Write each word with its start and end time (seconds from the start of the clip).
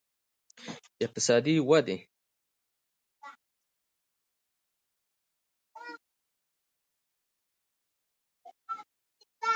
اقتصادي 1.01 1.53
ودې 1.69 1.97